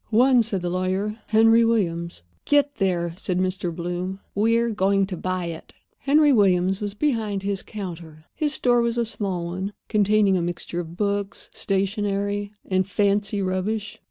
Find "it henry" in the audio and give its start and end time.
5.45-6.33